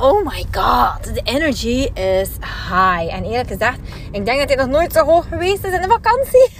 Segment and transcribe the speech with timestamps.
[0.00, 2.28] Oh my god, de energy is
[2.68, 3.14] high.
[3.14, 3.78] En eerlijk gezegd,
[4.12, 6.50] ik denk dat dit nog nooit zo hoog geweest is in de vakantie.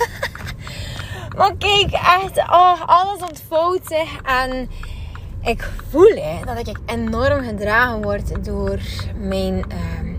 [1.38, 4.20] maar kijk, echt, oh, alles ontvouwt zich.
[4.22, 4.70] En
[5.42, 6.14] ik voel
[6.44, 8.78] dat ik enorm gedragen word door
[9.16, 10.14] mijn uh,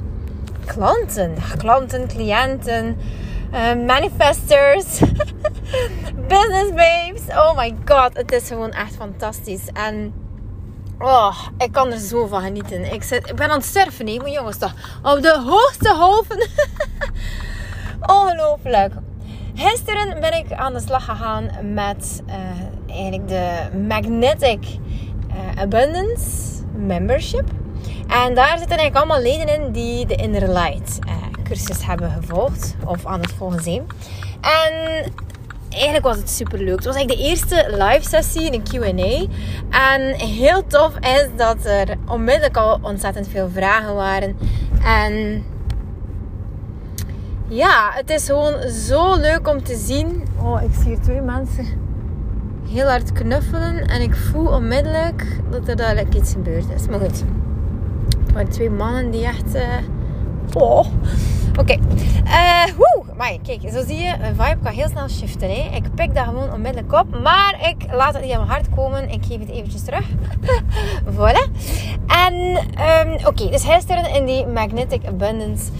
[0.65, 1.35] klanten.
[1.57, 2.97] Klanten, cliënten,
[3.53, 4.99] uh, manifestors,
[6.27, 7.21] business babes.
[7.27, 9.67] Oh my god, het is gewoon echt fantastisch.
[9.73, 10.13] En
[11.01, 12.93] Oh, ik kan er zo van genieten.
[12.93, 16.47] Ik, zit, ik ben aan het surfen, nee, maar jongens, toch op de hoogste hoven.
[18.19, 18.93] Ongelooflijk.
[19.55, 22.35] Gisteren ben ik aan de slag gegaan met uh,
[22.89, 27.49] eigenlijk de Magnetic uh, Abundance Membership.
[28.07, 32.75] En daar zitten eigenlijk allemaal leden in die de Inner Light uh, cursus hebben gevolgd.
[32.85, 33.87] Of aan het volgen zijn.
[34.41, 35.03] En
[35.73, 36.75] eigenlijk was het super leuk.
[36.75, 39.27] Het was eigenlijk de eerste live sessie, een QA.
[39.69, 44.37] En heel tof is dat er onmiddellijk al ontzettend veel vragen waren.
[44.83, 45.43] En
[47.47, 50.23] ja, het is gewoon zo leuk om te zien.
[50.41, 51.65] Oh, ik zie hier twee mensen
[52.69, 53.87] heel hard knuffelen.
[53.87, 56.87] En ik voel onmiddellijk dat er dadelijk iets gebeurd is.
[56.87, 57.23] Maar goed.
[58.19, 59.55] Het waren twee mannen die echt.
[59.55, 59.61] Uh...
[60.53, 60.85] Oh.
[61.59, 61.59] Oké.
[61.59, 61.79] Okay.
[62.25, 62.73] Eh,
[63.17, 65.49] maar kijk, zo zie je, een vibe kan heel snel shiften.
[65.49, 65.75] Hè?
[65.75, 67.21] Ik pik dat gewoon onmiddellijk op.
[67.21, 69.09] Maar ik laat het niet aan mijn hart komen.
[69.09, 70.05] Ik geef het eventjes terug.
[71.17, 71.49] voilà.
[72.07, 72.33] En
[73.07, 75.71] um, oké, dus gisteren in die Magnetic Abundance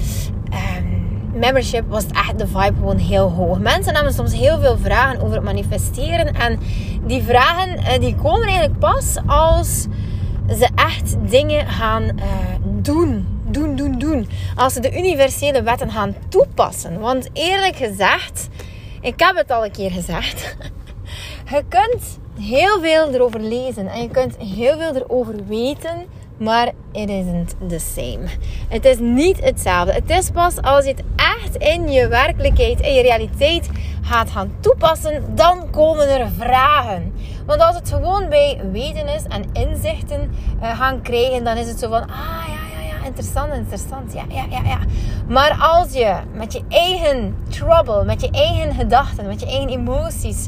[0.77, 3.59] um, membership was het echt de vibe gewoon heel hoog.
[3.59, 6.35] Mensen hebben soms heel veel vragen over het manifesteren.
[6.35, 6.59] En
[7.05, 9.88] die vragen uh, die komen eigenlijk pas als
[10.50, 12.13] ze echt dingen gaan uh,
[12.63, 14.29] doen doen, doen, doen.
[14.56, 17.00] Als ze de universele wetten gaan toepassen.
[17.00, 18.47] Want eerlijk gezegd,
[19.01, 20.56] ik heb het al een keer gezegd.
[21.51, 26.06] Je kunt heel veel erover lezen en je kunt heel veel erover weten,
[26.38, 28.19] maar it isn't the same.
[28.69, 29.94] Het is niet hetzelfde.
[29.94, 33.69] Het is pas als je het echt in je werkelijkheid, in je realiteit
[34.01, 37.13] gaat gaan toepassen, dan komen er vragen.
[37.45, 40.31] Want als het gewoon bij weten is en inzichten
[40.62, 42.60] uh, gaan krijgen, dan is het zo van, ah ja
[43.06, 44.13] interessant, interessant.
[44.13, 44.79] Ja, ja, ja, ja.
[45.28, 50.47] Maar als je met je eigen trouble, met je eigen gedachten, met je eigen emoties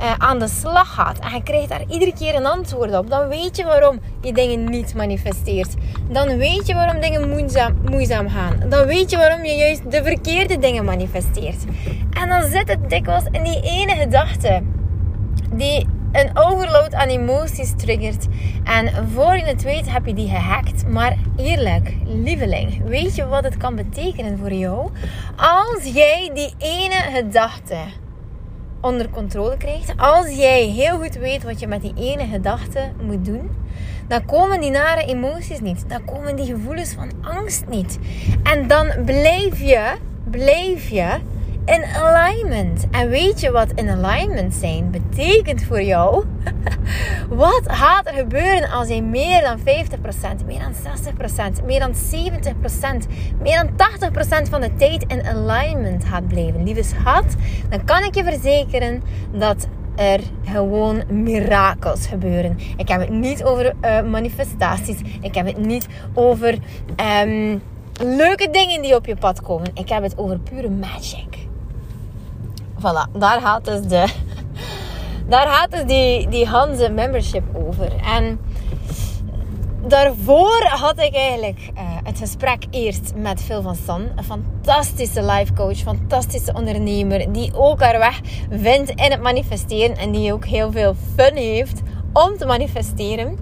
[0.00, 3.28] uh, aan de slag gaat en je krijgt daar iedere keer een antwoord op, dan
[3.28, 5.74] weet je waarom je dingen niet manifesteert.
[6.10, 8.68] Dan weet je waarom dingen moeizaam, moeizaam gaan.
[8.68, 11.64] Dan weet je waarom je juist de verkeerde dingen manifesteert.
[12.10, 14.62] En dan zit het dikwijls in die ene gedachte
[15.52, 18.26] die een overload aan emoties triggert.
[18.64, 20.88] En voor je het weet heb je die gehackt.
[20.88, 24.90] Maar eerlijk, lieveling, weet je wat het kan betekenen voor jou?
[25.36, 27.76] Als jij die ene gedachte
[28.80, 33.24] onder controle krijgt, als jij heel goed weet wat je met die ene gedachte moet
[33.24, 33.50] doen,
[34.08, 35.88] dan komen die nare emoties niet.
[35.88, 37.98] Dan komen die gevoelens van angst niet.
[38.42, 39.92] En dan blijf je,
[40.30, 41.18] blijf je
[41.68, 42.86] in alignment.
[42.90, 46.24] En weet je wat in alignment zijn betekent voor jou?
[47.28, 49.62] wat gaat er gebeuren als je meer dan 50%,
[50.46, 50.72] meer dan
[51.60, 51.96] 60%, meer dan 70%,
[53.42, 54.10] meer dan
[54.46, 56.64] 80% van de tijd in alignment gaat blijven?
[56.64, 57.34] Lieve schat,
[57.68, 59.02] dan kan ik je verzekeren
[59.32, 62.58] dat er gewoon mirakels gebeuren.
[62.76, 64.98] Ik heb het niet over uh, manifestaties.
[65.20, 66.58] Ik heb het niet over
[67.24, 67.62] um,
[68.02, 69.70] leuke dingen die op je pad komen.
[69.74, 71.47] Ik heb het over pure magic.
[72.78, 74.06] Voilà, daar gaat dus, de,
[75.28, 77.92] daar gaat dus die, die Hanze membership over.
[77.96, 78.40] En
[79.86, 84.08] daarvoor had ik eigenlijk uh, het gesprek eerst met Phil van San.
[84.16, 87.32] Een fantastische life coach, fantastische ondernemer.
[87.32, 88.20] Die ook haar weg
[88.50, 89.96] vindt in het manifesteren.
[89.96, 91.80] En die ook heel veel fun heeft
[92.12, 93.38] om te manifesteren.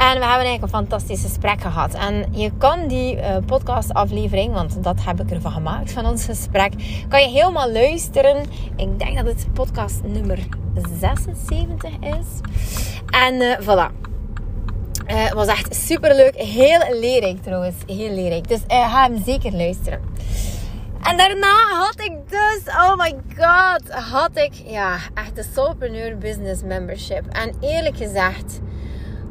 [0.00, 1.94] En we hebben eigenlijk een fantastisch gesprek gehad.
[1.94, 6.72] En je kan die uh, podcastaflevering, want dat heb ik ervan gemaakt van ons gesprek,
[7.08, 8.44] kan je helemaal luisteren.
[8.76, 10.38] Ik denk dat het podcast nummer
[11.00, 12.26] 76 is.
[13.10, 13.92] En uh, voilà.
[15.06, 16.34] Uh, het was echt super leuk.
[16.36, 17.76] Heel leerrijk trouwens.
[17.86, 18.48] Heel leerrijk.
[18.48, 20.00] Dus ga hem zeker luisteren.
[21.02, 26.62] En daarna had ik dus, oh my god, had ik ja, echt de Soulpreneur Business
[26.62, 27.26] Membership.
[27.26, 28.60] En eerlijk gezegd,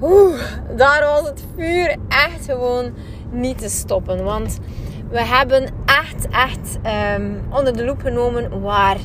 [0.02, 0.42] Oeh,
[0.76, 2.94] daar was het vuur echt gewoon
[3.32, 4.24] niet te stoppen.
[4.24, 4.60] Want
[5.10, 6.78] we hebben echt, echt
[7.18, 8.98] um, onder de loep genomen waar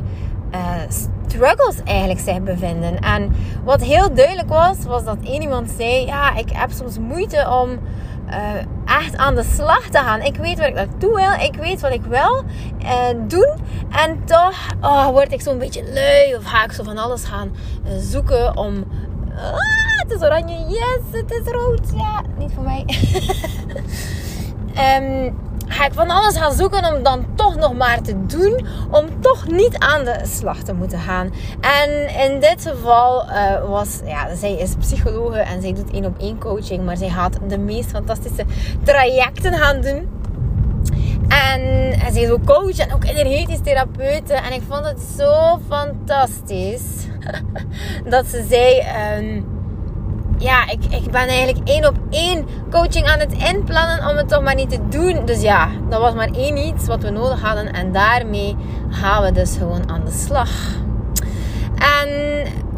[1.35, 2.99] struggles eigenlijk zich bevinden.
[2.99, 3.32] En
[3.64, 7.79] wat heel duidelijk was, was dat één iemand zei: Ja, ik heb soms moeite om
[8.29, 10.20] uh, echt aan de slag te gaan.
[10.20, 11.46] Ik weet waar ik naartoe wil.
[11.46, 12.44] Ik weet wat ik wil
[12.82, 13.55] uh, doen.
[13.91, 16.35] En toch oh, word ik zo'n beetje lui.
[16.37, 17.50] Of ga ik zo van alles gaan
[17.87, 18.85] uh, zoeken om...
[20.09, 20.59] Het is oranje.
[20.69, 21.81] Yes, het is rood.
[21.97, 22.85] Ja, niet voor mij.
[25.01, 25.37] um,
[25.75, 28.67] ga ik van alles gaan zoeken om dan toch nog maar te doen.
[28.91, 31.33] Om toch niet aan de slag te moeten gaan.
[31.61, 36.19] En in dit geval uh, was, ja, zij is psychologe en zij doet één op
[36.19, 36.85] één coaching.
[36.85, 38.45] Maar zij gaat de meest fantastische
[38.83, 40.23] trajecten gaan doen.
[41.29, 41.61] En,
[42.01, 44.33] en zij is ook coach en ook energetisch therapeute.
[44.33, 47.06] En ik vond het zo fantastisch
[48.11, 48.83] dat ze zei.
[49.19, 49.54] Um,
[50.44, 54.43] ja, ik, ik ben eigenlijk één op één coaching aan het inplannen om het toch
[54.43, 55.25] maar niet te doen.
[55.25, 57.73] Dus ja, dat was maar één iets wat we nodig hadden.
[57.73, 58.56] En daarmee
[58.91, 60.50] gaan we dus gewoon aan de slag.
[61.75, 62.08] En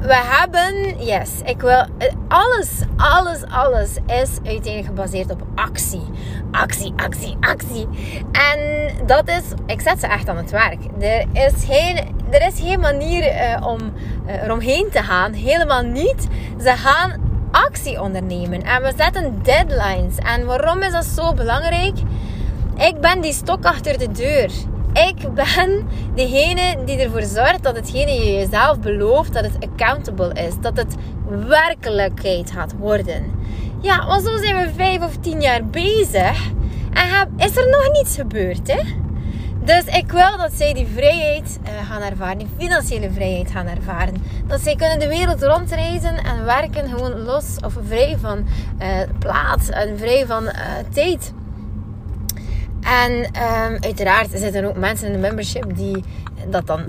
[0.01, 1.87] we hebben, yes, ik wil,
[2.29, 6.03] alles, alles, alles is uiteindelijk gebaseerd op actie.
[6.51, 7.89] Actie, actie, actie.
[8.33, 10.79] En dat is, ik zet ze echt aan het werk.
[10.99, 11.97] Er is geen,
[12.31, 13.79] er is geen manier uh, om
[14.27, 15.33] uh, eromheen te gaan.
[15.33, 16.27] Helemaal niet.
[16.63, 18.63] Ze gaan actie ondernemen.
[18.63, 20.17] En we zetten deadlines.
[20.17, 21.99] En waarom is dat zo belangrijk?
[22.77, 24.51] Ik ben die stok achter de deur.
[24.93, 30.55] Ik ben degene die ervoor zorgt dat hetgene je jezelf belooft, dat het accountable is.
[30.61, 30.95] Dat het
[31.49, 33.33] werkelijkheid gaat worden.
[33.81, 36.51] Ja, want zo zijn we vijf of tien jaar bezig.
[36.93, 38.81] En is er nog niets gebeurd, hè?
[39.67, 44.15] Dus ik wil dat zij die vrijheid uh, gaan ervaren, die financiële vrijheid gaan ervaren.
[44.47, 48.47] Dat zij kunnen de wereld rondreizen en werken gewoon los of vrij van
[48.83, 50.53] uh, plaats en vrij van uh,
[50.93, 51.33] tijd.
[52.81, 56.05] En um, uiteraard zitten er ook mensen in de membership die
[56.49, 56.81] dat dan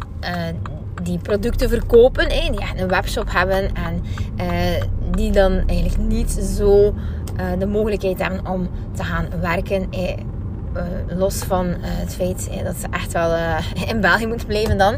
[1.03, 4.03] die producten verkopen, eh, die een webshop hebben en
[5.11, 6.93] die dan eigenlijk niet zo
[7.59, 9.87] de mogelijkheid hebben om te gaan werken.
[9.91, 10.17] Eh,
[11.07, 13.57] los van eh, het feit dat ze echt wel eh,
[13.91, 14.97] in België moeten blijven dan.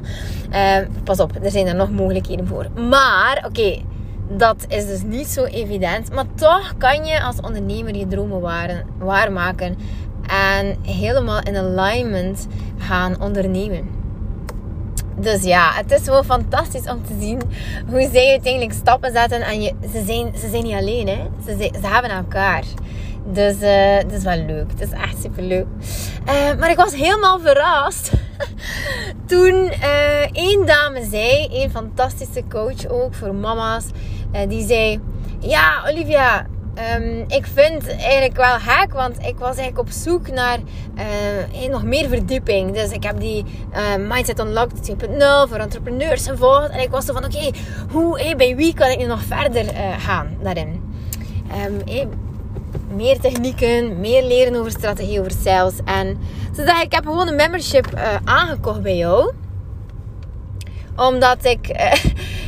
[1.03, 2.67] pas op, er zijn er nog mogelijkheden voor.
[2.89, 3.81] Maar, oké,
[4.29, 6.11] dat is dus niet zo evident.
[6.13, 8.41] Maar toch kan je als ondernemer je dromen
[8.97, 9.77] waarmaken.
[10.27, 12.47] En helemaal in alignment
[12.77, 13.97] gaan ondernemen.
[15.15, 17.41] Dus ja, het is wel fantastisch om te zien
[17.89, 19.41] hoe zij uiteindelijk stappen zetten.
[19.41, 21.19] En je, ze, zijn, ze zijn niet alleen, hè.
[21.45, 22.63] Ze, ze hebben elkaar.
[23.31, 24.71] Dus uh, het is wel leuk.
[24.71, 25.65] Het is echt super leuk.
[26.27, 28.11] Uh, maar ik was helemaal verrast.
[29.27, 33.85] Toen uh, één dame zei, een fantastische coach ook voor mama's.
[34.47, 34.99] die zei:
[35.39, 36.45] Ja, Olivia,
[36.97, 38.93] um, ik vind eigenlijk wel gek.
[38.93, 40.57] Want ik was eigenlijk op zoek naar
[41.69, 42.73] nog meer verdieping.
[42.73, 43.45] Dus ik heb die
[44.07, 44.95] Mindset Unlocked 2.0
[45.49, 46.69] voor entrepreneurs gevolgd.
[46.69, 47.51] En ik was zo van: Oké,
[47.91, 49.65] hoe, bij wie kan ik nu nog verder
[49.97, 50.83] gaan daarin?
[51.85, 52.07] Hey,
[52.95, 55.73] meer technieken, meer leren over strategie, over sales.
[55.85, 56.17] En
[56.55, 59.33] ze ik heb gewoon een membership uh, aangekocht bij jou.
[60.95, 61.93] Omdat ik, uh,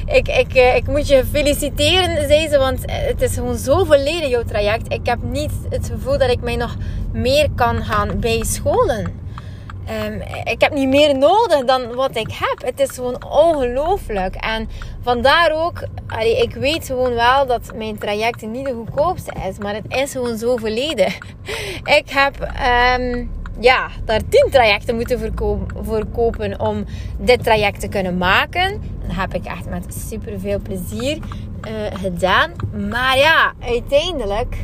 [0.17, 2.57] ik, ik, uh, ik moet je feliciteren, zei ze.
[2.57, 4.93] Want het is gewoon zo volledig jouw traject.
[4.93, 6.75] Ik heb niet het gevoel dat ik mij nog
[7.11, 9.20] meer kan gaan bijscholen.
[9.89, 12.61] Um, ik heb niet meer nodig dan wat ik heb.
[12.65, 14.35] Het is gewoon ongelooflijk.
[14.35, 14.69] En
[15.01, 15.83] vandaar ook,
[16.19, 19.57] ik weet gewoon wel dat mijn traject niet de goedkoopste is.
[19.57, 21.17] Maar het is gewoon zo volledig.
[21.99, 22.51] Ik heb
[22.99, 25.19] um, ja, daar tien trajecten moeten
[25.83, 26.85] verkopen om
[27.17, 28.81] dit traject te kunnen maken.
[29.07, 32.51] Dat heb ik echt met super veel plezier uh, gedaan.
[32.89, 34.55] Maar ja, uiteindelijk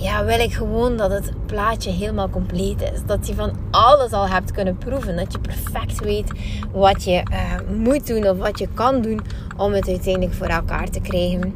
[0.00, 3.04] ja, wil ik gewoon dat het plaatje helemaal compleet is.
[3.06, 5.16] Dat je van alles al hebt kunnen proeven.
[5.16, 6.32] Dat je perfect weet
[6.72, 9.20] wat je uh, moet doen of wat je kan doen
[9.56, 11.54] om het uiteindelijk voor elkaar te krijgen.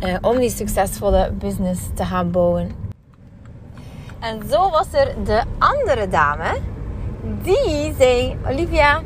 [0.00, 2.70] Uh, om die succesvolle business te gaan bouwen.
[4.20, 6.58] En zo was er de andere dame.
[7.42, 9.02] Die zei: Olivia,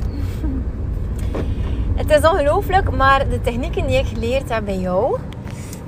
[1.94, 5.18] het is ongelooflijk, maar de technieken die ik geleerd heb bij jou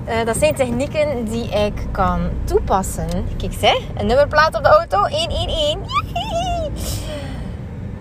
[0.09, 3.09] uh, dat zijn technieken die ik kan toepassen.
[3.37, 5.77] Kijk ze, een nummerplaat op de auto, 111.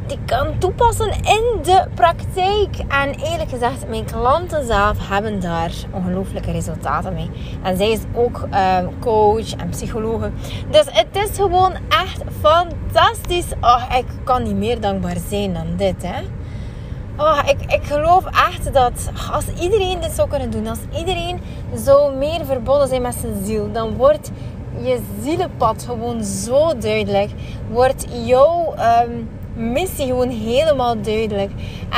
[0.07, 2.77] Die kan toepassen in de praktijk.
[2.87, 7.29] En eerlijk gezegd, mijn klanten zelf hebben daar ongelooflijke resultaten mee.
[7.63, 8.47] En zij is ook
[8.81, 10.31] um, coach en psychologe.
[10.71, 13.47] Dus het is gewoon echt fantastisch.
[13.61, 16.21] Oh, ik kan niet meer dankbaar zijn dan dit, hè.
[17.17, 21.39] Oh, ik, ik geloof echt dat als iedereen dit zou kunnen doen, als iedereen
[21.86, 24.31] zo meer verbonden zijn met zijn ziel, dan wordt
[24.81, 27.31] je zielenpad gewoon zo duidelijk.
[27.71, 31.51] Wordt jouw, um, missie gewoon helemaal duidelijk.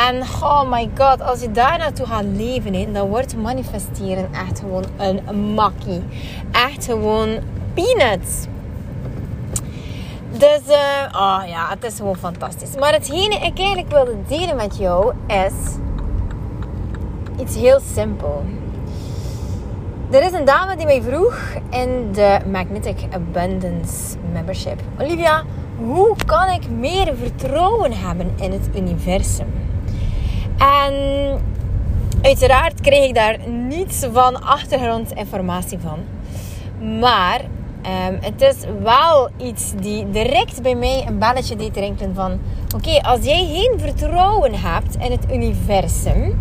[0.08, 4.86] En oh my god, als je daar naartoe gaat leven, dan wordt manifesteren echt gewoon
[4.98, 6.02] een makkie.
[6.52, 7.38] Echt gewoon
[7.74, 8.46] peanuts.
[10.40, 12.76] Dus, uh, oh ja, het is gewoon fantastisch.
[12.76, 15.54] Maar hetgene ik eigenlijk wilde delen met jou is
[17.40, 18.46] iets heel simpel.
[20.12, 21.38] Er is een dame die mij vroeg
[21.70, 24.82] in de Magnetic Abundance Membership.
[25.00, 25.44] Olivia,
[25.78, 29.54] hoe kan ik meer vertrouwen hebben in het universum?
[30.58, 30.94] En
[32.22, 36.00] uiteraard kreeg ik daar niets van achtergrondinformatie van.
[37.00, 37.42] Maar
[37.86, 42.40] um, het is wel iets die direct bij mij een belletje deed rinkelen van...
[42.76, 46.38] Oké, als jij geen vertrouwen hebt in het universum...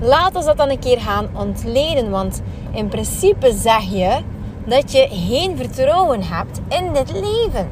[0.00, 2.10] Laat ons dat dan een keer gaan ontleden.
[2.10, 2.42] Want
[2.72, 4.18] in principe zeg je
[4.64, 7.70] dat je geen vertrouwen hebt in dit leven.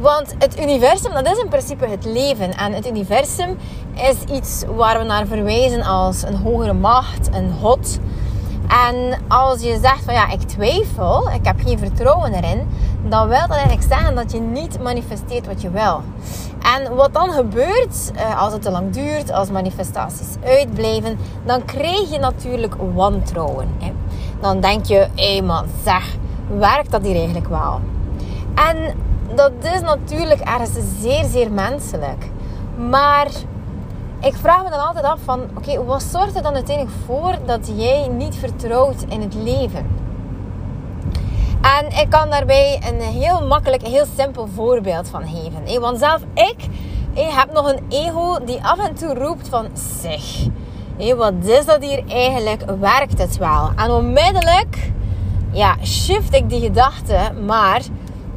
[0.00, 2.56] Want het universum, dat is in principe het leven.
[2.56, 3.56] En het universum
[3.94, 7.98] is iets waar we naar verwijzen als een hogere macht, een God.
[8.72, 12.68] En als je zegt van ja, ik twijfel, ik heb geen vertrouwen erin,
[13.08, 16.02] dan wil dat eigenlijk zeggen dat je niet manifesteert wat je wil.
[16.76, 22.10] En wat dan gebeurt, eh, als het te lang duurt, als manifestaties uitblijven, dan krijg
[22.10, 23.68] je natuurlijk wantrouwen.
[24.40, 26.16] Dan denk je, hé man, zeg,
[26.58, 27.80] werkt dat hier eigenlijk wel?
[28.54, 28.94] En
[29.34, 32.30] dat is natuurlijk ergens zeer, zeer menselijk.
[32.90, 33.28] Maar
[34.22, 37.72] ik vraag me dan altijd af van, oké, wat zorgt er dan uiteindelijk voor dat
[37.76, 40.00] jij niet vertrouwt in het leven?
[41.62, 45.80] En ik kan daarbij een heel makkelijk, heel simpel voorbeeld van geven.
[45.80, 46.68] Want zelf ik,
[47.14, 50.22] heb nog een ego die af en toe roept van, zeg,
[51.16, 52.64] wat is dat hier eigenlijk?
[52.80, 53.70] Werkt het wel?
[53.76, 54.92] En onmiddellijk,
[55.50, 57.80] ja, shift ik die gedachte, maar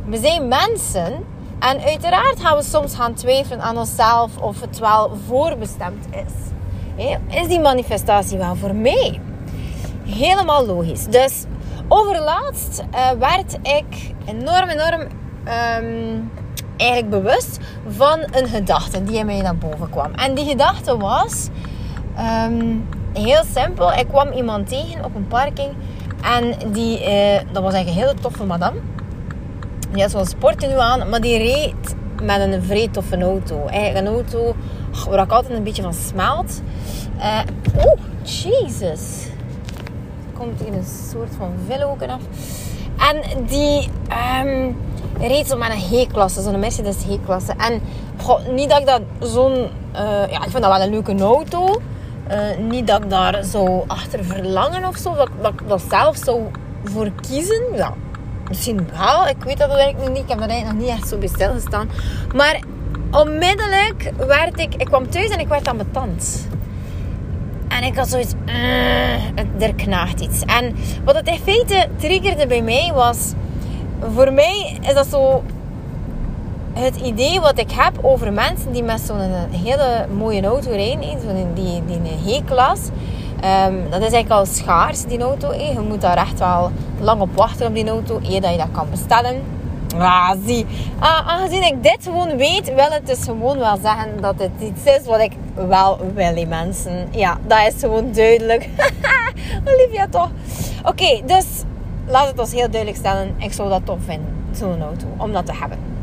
[0.06, 1.26] we zijn mensen
[1.60, 6.34] en uiteraard gaan we soms gaan twijfelen aan onszelf of het wel voorbestemd is.
[7.30, 9.20] Is die manifestatie wel voor mij?
[10.06, 11.06] Helemaal logisch.
[11.06, 11.44] Dus
[11.88, 16.32] overlaatst uh, werd ik enorm, enorm um,
[16.78, 20.14] eigenlijk bewust van een gedachte die in mij naar boven kwam.
[20.14, 21.48] En die gedachte was
[22.48, 23.94] um, heel simpel.
[23.94, 25.74] Ik kwam iemand tegen op een parking
[26.22, 28.80] en die, uh, dat was eigenlijk een hele toffe madame
[29.94, 33.66] had zo'n sporten aan, maar die reed met een vrij toffe auto.
[33.66, 34.56] Eigenlijk een auto
[35.10, 36.62] waar ik altijd een beetje van smelt.
[37.18, 37.40] Uh,
[37.86, 39.28] oh, Jesus.
[40.38, 42.22] Komt hier een soort van villoken af.
[42.98, 43.90] En die
[44.44, 44.78] um,
[45.20, 47.54] reed zo met een G-klasse, zo'n Mercedes G-klasse.
[47.58, 47.82] En
[48.54, 49.54] niet dat ik dat zo'n...
[49.54, 51.82] Uh, ja, ik vind dat wel een leuke auto.
[52.32, 55.16] Uh, niet dat ik daar zo achter verlangen of zo.
[55.16, 56.42] Dat, dat ik dat zelf zou
[56.84, 57.64] voor kiezen.
[57.76, 57.94] Ja,
[58.48, 60.24] Misschien wel, ik weet dat eigenlijk niet.
[60.24, 61.90] Ik heb dat nog niet echt zo bij stilgestaan.
[62.36, 62.60] Maar
[63.12, 64.76] onmiddellijk werd ik...
[64.76, 66.48] Ik kwam thuis en ik werd aan mijn tand.
[67.68, 68.34] En ik had zoiets...
[68.46, 70.42] Uh, er knaagt iets.
[70.42, 73.34] En wat het in feite triggerde bij mij was...
[74.14, 75.44] Voor mij is dat zo...
[76.74, 79.20] Het idee wat ik heb over mensen die met zo'n
[79.52, 81.22] hele mooie auto rijden.
[81.22, 82.80] Zo'n die, die, die G-klas.
[83.46, 85.54] Um, dat is eigenlijk al schaars, die auto.
[85.54, 88.72] Je moet daar echt wel lang op wachten op die auto, eer dat je dat
[88.72, 89.42] kan bestellen.
[89.98, 90.66] Ah, zie.
[91.00, 94.84] Ah, aangezien ik dit gewoon weet, wil het dus gewoon wel zeggen dat het iets
[94.84, 97.08] is wat ik wel wil, die mensen.
[97.12, 98.70] Ja, dat is gewoon duidelijk.
[99.74, 100.30] Olivia, toch?
[100.84, 101.46] Oké, dus
[102.08, 103.36] laat het ons heel duidelijk stellen.
[103.38, 105.95] Ik zou dat tof vinden, zo'n auto, om dat te hebben.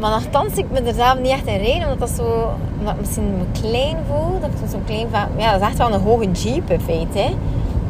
[0.00, 2.50] Maar nogthans, ik ben er zelf niet echt in rijden, omdat dat zo,
[2.98, 4.40] misschien me klein voel.
[4.40, 7.34] Dat ik zo klein van, ja, dat is echt wel een hoge jeep in feite.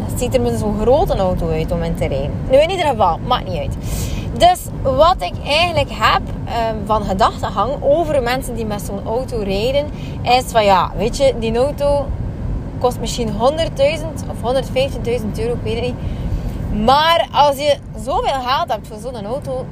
[0.08, 2.30] Dat ziet er met zo'n grote auto uit om in te rijden.
[2.50, 3.76] Nu, in ieder geval, maakt niet uit.
[4.38, 9.86] Dus wat ik eigenlijk heb um, van gedachtenhang over mensen die met zo'n auto rijden,
[10.22, 12.06] is van ja, weet je, die auto
[12.78, 13.34] kost misschien 100.000
[14.30, 15.94] of 150.000 euro, weet het.
[16.84, 19.66] Maar als je zoveel geld hebt voor zo'n auto,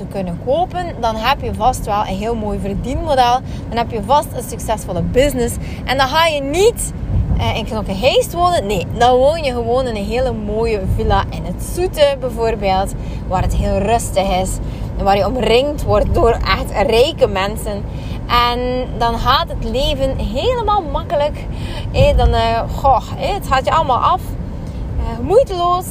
[0.00, 3.40] te kunnen kopen, dan heb je vast wel een heel mooi verdienmodel.
[3.68, 5.56] Dan heb je vast een succesvolle business.
[5.84, 6.92] En dan ga je niet
[7.36, 8.66] uh, in Knokkenheist wonen.
[8.66, 12.92] Nee, dan woon je gewoon in een hele mooie villa in het Zoete bijvoorbeeld.
[13.28, 14.58] Waar het heel rustig is.
[14.98, 17.84] En waar je omringd wordt door echt rijke mensen.
[18.50, 21.46] En dan gaat het leven helemaal makkelijk.
[21.92, 24.20] Eh, dan, uh, goh, eh, het gaat je allemaal af.
[25.22, 25.86] Moeiteloos.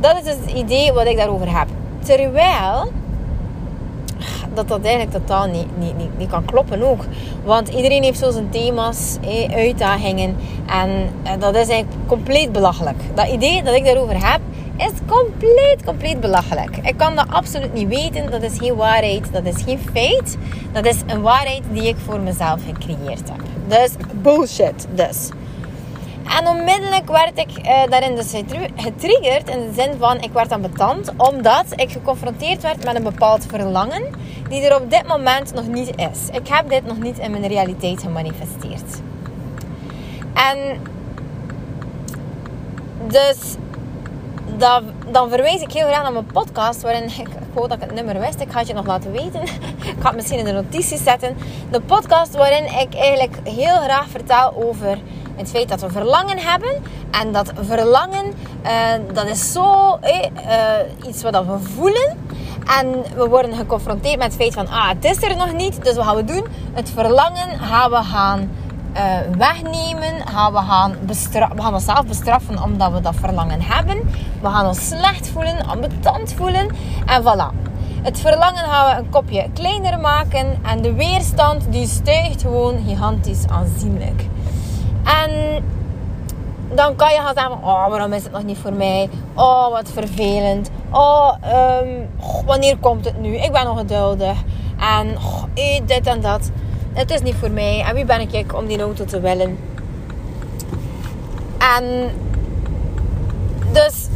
[0.00, 1.68] Dat is dus het idee wat ik daarover heb.
[2.02, 2.92] Terwijl
[4.60, 7.04] dat dat eigenlijk totaal niet, niet, niet, niet kan kloppen ook.
[7.44, 9.16] Want iedereen heeft zo zijn thema's,
[9.50, 10.36] uitdagingen.
[10.66, 10.90] En
[11.22, 12.96] eh, dat is eigenlijk compleet belachelijk.
[13.14, 14.40] Dat idee dat ik daarover heb,
[14.76, 16.76] is compleet, compleet belachelijk.
[16.76, 18.30] Ik kan dat absoluut niet weten.
[18.30, 19.32] Dat is geen waarheid.
[19.32, 20.36] Dat is geen feit.
[20.72, 23.42] Dat is een waarheid die ik voor mezelf gecreëerd heb.
[23.68, 23.90] Dus
[24.22, 24.86] bullshit.
[24.94, 25.28] Dus.
[26.38, 28.32] En onmiddellijk werd ik uh, daarin dus
[28.76, 33.46] getriggerd in de zin van ik werd ambetant omdat ik geconfronteerd werd met een bepaald
[33.46, 34.02] verlangen
[34.48, 36.28] die er op dit moment nog niet is.
[36.32, 39.00] Ik heb dit nog niet in mijn realiteit gemanifesteerd.
[40.34, 40.80] En
[43.06, 43.56] dus
[45.10, 47.94] dan verwijs ik heel graag naar mijn podcast, waarin ik, ik hoop dat ik het
[47.94, 48.40] nummer wist.
[48.40, 49.42] Ik ga het je nog laten weten.
[49.92, 51.36] ik ga het misschien in de notities zetten.
[51.70, 54.98] De podcast waarin ik eigenlijk heel graag vertel over
[55.40, 56.82] het feit dat we verlangen hebben.
[57.10, 58.70] En dat verlangen, uh,
[59.12, 62.16] dat is zo uh, iets wat we voelen.
[62.78, 65.84] En we worden geconfronteerd met het feit van, ah, het is er nog niet.
[65.84, 66.46] Dus wat gaan we doen?
[66.72, 68.50] Het verlangen gaan we gaan
[69.38, 70.28] wegnemen.
[70.28, 70.96] Gaan we, gaan
[71.56, 74.10] we gaan onszelf bestraffen omdat we dat verlangen hebben.
[74.40, 76.68] We gaan ons slecht voelen, ambetant voelen.
[77.06, 77.68] En voilà.
[78.02, 80.58] Het verlangen gaan we een kopje kleiner maken.
[80.62, 84.22] En de weerstand die stijgt gewoon gigantisch aanzienlijk.
[85.04, 85.62] En
[86.74, 89.08] dan kan je gaan zeggen: Oh, waarom is het nog niet voor mij?
[89.34, 90.70] Oh, wat vervelend.
[90.90, 91.34] Oh,
[91.82, 92.08] um,
[92.46, 93.36] wanneer komt het nu?
[93.36, 94.36] Ik ben nog geduldig.
[94.78, 95.42] En oh,
[95.86, 96.50] dit en dat.
[96.92, 97.84] Het is niet voor mij.
[97.88, 99.58] En wie ben ik om die auto te willen?
[101.58, 102.10] En
[103.72, 104.08] dus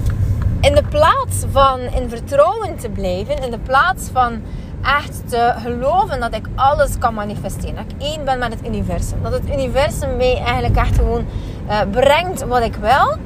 [0.61, 4.43] in de plaats van in vertrouwen te blijven, in de plaats van
[4.85, 7.75] echt te geloven dat ik alles kan manifesteren.
[7.75, 9.23] Dat ik één ben met het universum.
[9.23, 11.27] Dat het universum mij eigenlijk echt gewoon
[11.69, 13.17] uh, brengt wat ik wil.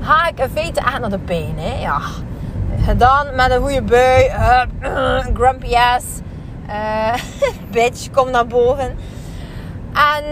[0.00, 1.54] Ga ik in feite echt naar de pijn.
[1.58, 1.80] Hè?
[1.80, 2.00] Ja.
[2.84, 4.30] Gedaan met een goede bui.
[5.38, 6.06] Grumpy ass.
[6.68, 7.14] Uh,
[7.72, 8.96] bitch, kom naar boven.
[9.92, 10.24] En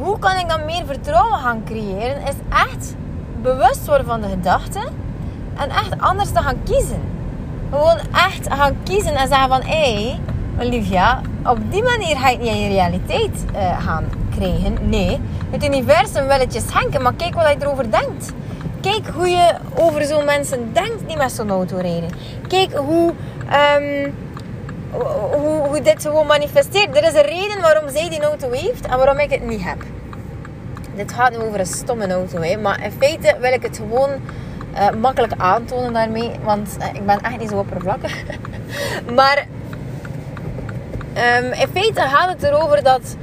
[0.00, 2.22] hoe kan ik dan meer vertrouwen gaan creëren?
[2.22, 2.94] Is echt
[3.42, 4.84] bewust worden van de gedachten.
[5.56, 7.15] En echt anders te gaan kiezen.
[7.70, 9.62] Gewoon echt gaan kiezen en zeggen van...
[9.62, 10.20] Hé, hey,
[10.60, 14.04] Olivia, op die manier ga je niet in je realiteit uh, gaan
[14.36, 14.88] krijgen.
[14.88, 18.32] Nee, het universum wil het je schenken, maar kijk wat je erover denkt.
[18.80, 22.10] Kijk hoe je over zo'n mensen denkt die met zo'n auto rijden.
[22.48, 23.12] Kijk hoe,
[23.78, 24.14] um,
[24.90, 26.96] hoe, hoe dit gewoon manifesteert.
[26.96, 29.82] Er is een reden waarom zij die auto heeft en waarom ik het niet heb.
[30.94, 32.56] Dit gaat nu over een stomme auto, hè.
[32.56, 34.10] maar in feite wil ik het gewoon
[34.76, 36.30] uh, makkelijk aantonen daarmee.
[36.44, 38.22] Want uh, ik ben echt niet zo oppervlakkig.
[39.16, 39.46] maar
[41.38, 43.16] um, in feite gaat het erover dat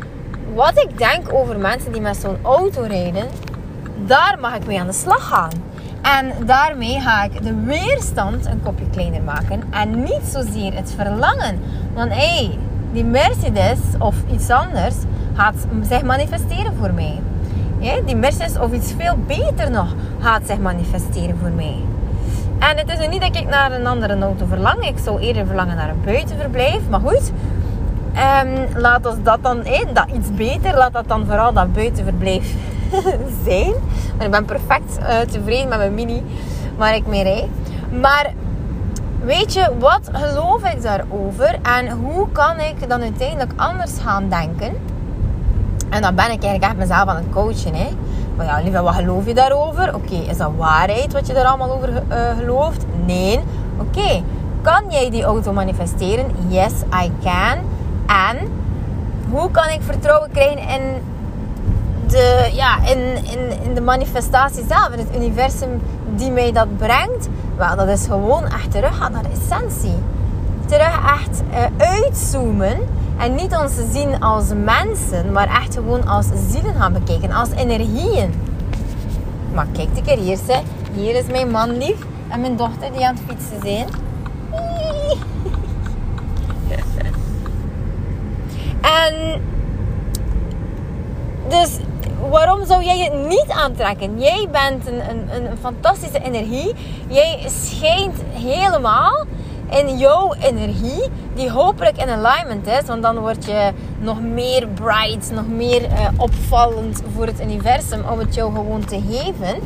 [0.53, 3.27] wat ik denk over mensen die met zo'n auto rijden,
[4.05, 5.51] daar mag ik mee aan de slag gaan.
[6.01, 9.63] En daarmee ga ik de weerstand een kopje kleiner maken.
[9.69, 11.59] En niet zozeer het verlangen.
[11.93, 12.57] Want hé, hey,
[12.91, 14.95] die Mercedes of iets anders
[15.33, 17.21] gaat zich manifesteren voor mij.
[17.83, 21.75] Die Mercedes of iets veel beter nog gaat zich manifesteren voor mij.
[22.59, 24.87] En het is nu niet dat ik naar een andere auto verlang.
[24.87, 26.89] Ik zou eerder verlangen naar een buitenverblijf.
[26.89, 27.31] Maar goed,
[28.43, 32.55] um, laat ons dat dan, hey, dat iets beter, laat dat dan vooral dat buitenverblijf
[33.45, 33.73] zijn.
[34.17, 36.23] Maar ik ben perfect uh, tevreden met mijn mini
[36.77, 37.49] waar ik mee rijd.
[38.01, 38.33] Maar
[39.23, 41.59] weet je, wat geloof ik daarover?
[41.61, 44.92] En hoe kan ik dan uiteindelijk anders gaan denken?
[45.93, 47.75] En dan ben ik eigenlijk echt mezelf aan het coachen.
[47.75, 47.87] Hè?
[48.35, 49.95] Maar ja, lieve, wat geloof je daarover?
[49.95, 52.85] Oké, is dat waarheid wat je er allemaal over uh, gelooft?
[53.05, 53.39] Nee.
[53.77, 54.23] Oké,
[54.61, 56.25] kan jij die auto manifesteren?
[56.47, 57.57] Yes, I can.
[58.07, 58.37] En
[59.29, 60.81] hoe kan ik vertrouwen krijgen in
[62.07, 65.81] de, ja, in, in, in de manifestatie zelf, in het universum
[66.15, 67.29] die mij dat brengt?
[67.57, 69.97] Wel, dat is gewoon echt terug gaan naar de essentie.
[70.65, 72.77] Terug echt uh, uitzoomen
[73.17, 78.33] en niet ons zien als mensen, maar echt gewoon als zielen gaan bekijken, als energieën.
[79.53, 80.39] Maar kijk een keer hier,
[80.93, 83.87] hier is mijn man lief en mijn dochter die aan het fietsen zijn.
[88.81, 89.41] En
[91.49, 91.77] dus
[92.29, 94.19] waarom zou jij het niet aantrekken?
[94.19, 96.73] Jij bent een, een, een fantastische energie.
[97.07, 99.25] Jij schijnt helemaal
[99.77, 102.85] in jouw energie, die hopelijk in alignment is.
[102.85, 108.19] Want dan word je nog meer bright, nog meer uh, opvallend voor het universum om
[108.19, 109.59] het jou gewoon te geven.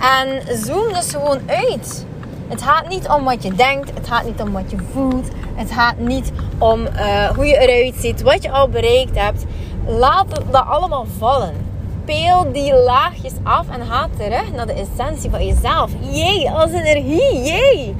[0.00, 2.06] En zoom dus gewoon uit.
[2.48, 5.70] Het gaat niet om wat je denkt, het gaat niet om wat je voelt, het
[5.70, 9.44] gaat niet om uh, hoe je eruit ziet, wat je al bereikt hebt.
[9.86, 11.54] Laat dat allemaal vallen.
[12.04, 15.90] Peel die laagjes af en ga terug naar de essentie van jezelf.
[16.00, 17.94] Jij als energie, jij.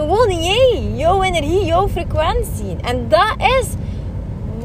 [0.00, 2.76] Gewoon jij, jouw energie, jouw frequentie.
[2.82, 3.66] En dat is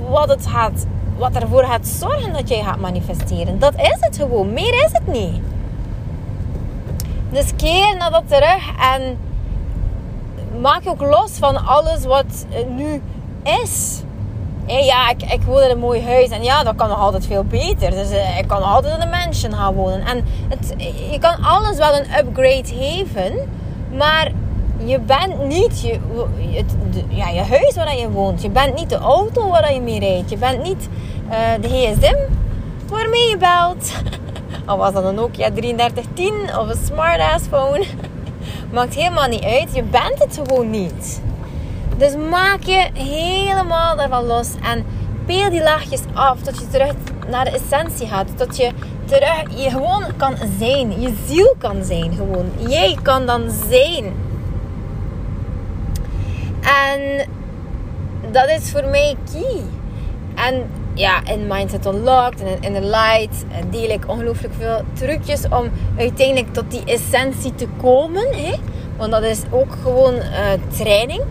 [0.09, 0.85] wat, het gaat,
[1.17, 3.59] wat ervoor gaat zorgen dat jij gaat manifesteren.
[3.59, 4.53] Dat is het gewoon.
[4.53, 5.41] Meer is het niet.
[7.31, 9.17] Dus keer naar dat terug en
[10.61, 12.45] maak je ook los van alles wat
[12.75, 13.01] nu
[13.63, 14.01] is.
[14.65, 17.43] ja, ik, ik woon in een mooi huis en ja, dat kan nog altijd veel
[17.43, 17.91] beter.
[17.91, 20.05] Dus eh, ik kan altijd in een mansion gaan wonen.
[20.05, 20.73] En het,
[21.11, 23.33] je kan alles wel een upgrade geven,
[23.97, 24.31] maar
[24.77, 25.99] je bent niet je,
[26.51, 26.75] het,
[27.07, 28.41] ja, je huis waar je woont.
[28.41, 30.29] Je bent niet de auto waar je mee rijdt.
[30.29, 30.89] Je bent niet
[31.29, 32.15] uh, de gsm
[32.87, 33.91] waarmee je belt.
[34.65, 37.85] Al was dat een Nokia 3310 of een smart phone.
[38.73, 39.75] Maakt helemaal niet uit.
[39.75, 41.21] Je bent het gewoon niet.
[41.97, 44.49] Dus maak je helemaal daarvan los.
[44.63, 44.85] En
[45.25, 46.41] peel die laagjes af.
[46.41, 46.93] Tot je terug
[47.27, 48.37] naar de essentie gaat.
[48.37, 48.71] Tot je
[49.05, 51.01] terug je gewoon kan zijn.
[51.01, 52.51] Je ziel kan zijn gewoon.
[52.67, 54.13] Jij kan dan zijn.
[56.65, 57.27] En
[58.31, 59.61] dat is voor mij key.
[60.35, 65.43] En ja, in Mindset Unlocked en in The Light eh, deel ik ongelooflijk veel trucjes
[65.49, 68.27] om uiteindelijk tot die essentie te komen.
[68.33, 68.53] Hè?
[68.97, 71.23] Want dat is ook gewoon uh, training.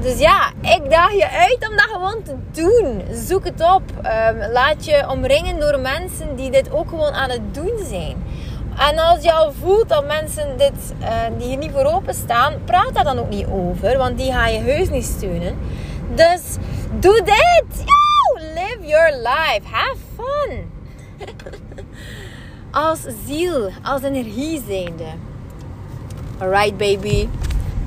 [0.00, 3.02] Dus ja, ik daag je uit om dat gewoon te doen.
[3.14, 3.82] Zoek het op.
[3.96, 8.16] Um, laat je omringen door mensen die dit ook gewoon aan het doen zijn.
[8.78, 11.08] En als je al voelt dat mensen dit, uh,
[11.38, 13.98] die hier niet voor open staan, praat daar dan ook niet over.
[13.98, 15.58] Want die ga je heus niet steunen.
[16.14, 16.40] Dus
[17.00, 17.84] doe dit!
[18.54, 19.64] live your life.
[19.64, 20.70] Have fun.
[22.70, 25.06] als ziel, als energie zijnde.
[26.38, 27.28] Alright baby.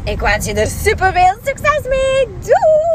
[0.04, 2.28] Ik wens je er super veel succes mee.
[2.40, 2.95] Doei!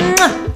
[0.00, 0.49] 嗯